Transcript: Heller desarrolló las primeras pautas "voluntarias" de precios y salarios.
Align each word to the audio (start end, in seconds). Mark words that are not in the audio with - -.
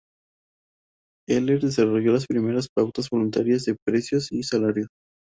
Heller 1.29 1.59
desarrolló 1.61 2.13
las 2.13 2.25
primeras 2.25 2.67
pautas 2.75 3.07
"voluntarias" 3.11 3.65
de 3.65 3.77
precios 3.85 4.31
y 4.31 4.41
salarios. 4.41 4.87